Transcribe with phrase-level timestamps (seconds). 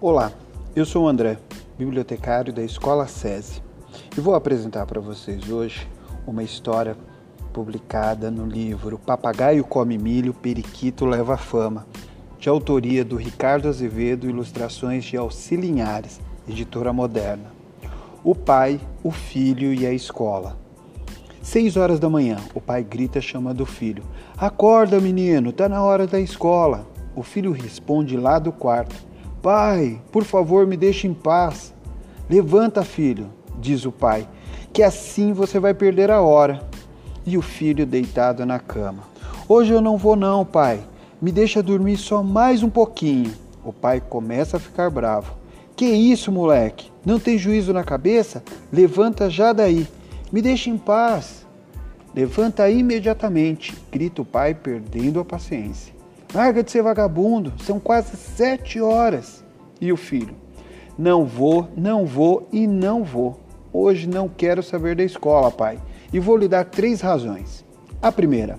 [0.00, 0.30] Olá,
[0.76, 1.38] eu sou o André,
[1.76, 3.60] bibliotecário da Escola SESI,
[4.16, 5.88] e vou apresentar para vocês hoje
[6.24, 6.96] uma história
[7.52, 11.84] publicada no livro Papagaio Come Milho, Periquito Leva Fama,
[12.38, 17.52] de autoria do Ricardo Azevedo, ilustrações de Auxilinhares, editora moderna.
[18.22, 20.56] O pai, o filho e a escola.
[21.42, 24.04] Seis horas da manhã, o pai grita chamando o filho.
[24.36, 26.86] Acorda, menino, tá na hora da escola.
[27.16, 29.08] O filho responde lá do quarto.
[29.42, 31.72] Pai, por favor, me deixe em paz.
[32.28, 33.30] Levanta, filho,
[33.60, 34.28] diz o pai,
[34.72, 36.60] que assim você vai perder a hora.
[37.24, 39.02] E o filho deitado na cama.
[39.48, 40.80] Hoje eu não vou não, pai.
[41.20, 43.32] Me deixa dormir só mais um pouquinho.
[43.64, 45.34] O pai começa a ficar bravo.
[45.76, 46.90] Que isso, moleque?
[47.04, 48.42] Não tem juízo na cabeça?
[48.72, 49.86] Levanta já daí.
[50.32, 51.46] Me deixa em paz.
[52.14, 55.97] Levanta imediatamente, grita o pai, perdendo a paciência.
[56.34, 59.44] Larga de ser vagabundo, são quase sete horas.
[59.80, 60.34] E o filho?
[60.98, 63.40] Não vou, não vou e não vou.
[63.72, 65.78] Hoje não quero saber da escola, pai.
[66.12, 67.64] E vou lhe dar três razões.
[68.02, 68.58] A primeira,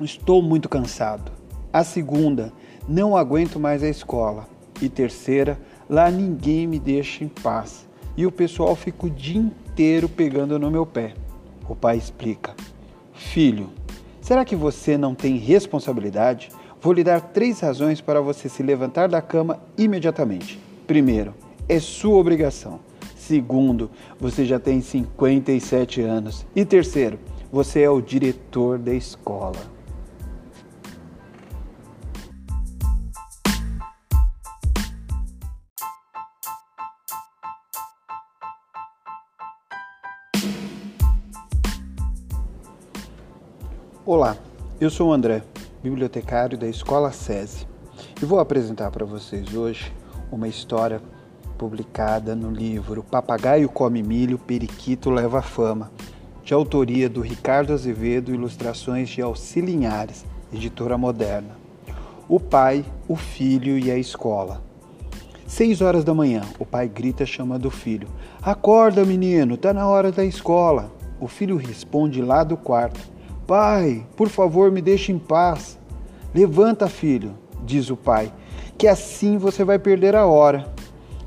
[0.00, 1.32] estou muito cansado.
[1.72, 2.52] A segunda,
[2.88, 4.48] não aguento mais a escola.
[4.80, 7.86] E terceira, lá ninguém me deixa em paz.
[8.16, 11.14] E o pessoal fica o dia inteiro pegando no meu pé.
[11.68, 12.54] O pai explica:
[13.12, 13.70] Filho,
[14.28, 16.50] será que você não tem responsabilidade?
[16.82, 20.60] Vou lhe dar três razões para você se levantar da cama imediatamente.
[20.86, 21.34] Primeiro,
[21.66, 22.78] é sua obrigação.
[23.16, 23.90] Segundo,
[24.20, 26.44] você já tem 57 anos.
[26.54, 27.18] E terceiro,
[27.50, 29.77] você é o diretor da escola.
[44.10, 44.38] Olá,
[44.80, 45.42] eu sou o André,
[45.82, 47.66] bibliotecário da Escola SESI,
[48.22, 49.92] e vou apresentar para vocês hoje
[50.32, 51.02] uma história
[51.58, 55.92] publicada no livro Papagaio Come Milho, Periquito Leva Fama,
[56.42, 61.58] de autoria do Ricardo Azevedo, ilustrações de Auxilinhares, editora moderna.
[62.26, 64.62] O pai, o filho e a escola.
[65.46, 68.08] Seis horas da manhã, o pai grita chamando o filho.
[68.40, 70.90] Acorda, menino, tá na hora da escola.
[71.20, 73.17] O filho responde lá do quarto.
[73.48, 75.78] Pai, por favor, me deixe em paz.
[76.34, 77.32] Levanta, filho,
[77.64, 78.30] diz o pai,
[78.76, 80.70] que assim você vai perder a hora.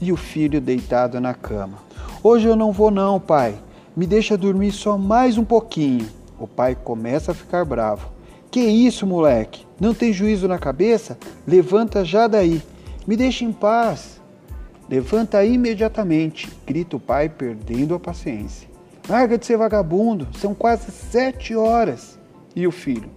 [0.00, 1.78] E o filho deitado na cama.
[2.20, 3.54] Hoje eu não vou não, pai.
[3.96, 6.08] Me deixa dormir só mais um pouquinho.
[6.40, 8.10] O pai começa a ficar bravo.
[8.50, 9.64] Que isso, moleque?
[9.80, 11.16] Não tem juízo na cabeça?
[11.46, 12.60] Levanta já daí.
[13.06, 14.20] Me deixa em paz.
[14.90, 18.67] Levanta imediatamente, grita o pai, perdendo a paciência.
[19.08, 22.18] Larga de ser vagabundo, são quase sete horas.
[22.54, 23.10] E o filho?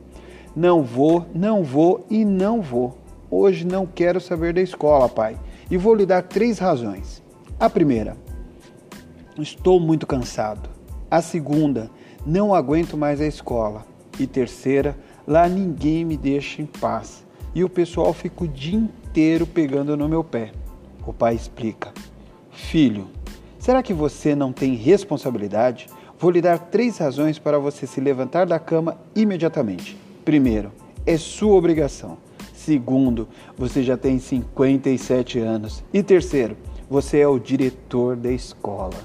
[0.55, 2.97] Não vou, não vou e não vou.
[3.29, 5.37] Hoje não quero saber da escola, pai.
[5.69, 7.21] E vou lhe dar três razões.
[7.59, 8.15] A primeira,
[9.37, 10.69] estou muito cansado.
[11.09, 11.89] A segunda,
[12.25, 13.85] não aguento mais a escola.
[14.17, 14.97] E terceira,
[15.27, 17.25] lá ninguém me deixa em paz.
[17.53, 20.51] E o pessoal fica o dia inteiro pegando no meu pé.
[21.05, 21.91] O pai explica:
[22.49, 23.07] Filho,
[23.61, 25.85] Será que você não tem responsabilidade?
[26.17, 29.95] Vou lhe dar três razões para você se levantar da cama imediatamente.
[30.25, 30.71] Primeiro,
[31.05, 32.17] é sua obrigação.
[32.55, 35.83] Segundo, você já tem 57 anos.
[35.93, 36.57] E terceiro,
[36.89, 38.97] você é o diretor da escola.